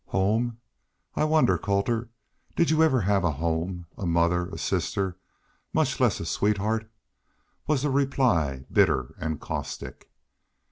[0.07, 0.57] "Home!
[1.13, 2.09] I wonder, Colter
[2.55, 5.19] did y'u ever have a home a mother a sister
[5.73, 6.89] much less a sweetheart?"
[7.67, 10.09] was the reply, bitter and caustic.